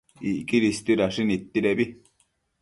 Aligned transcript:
Icquidi 0.29 0.71
istuidashi 0.75 1.27
nidtuidebi 1.27 1.87